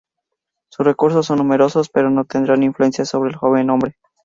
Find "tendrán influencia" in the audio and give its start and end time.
2.25-3.05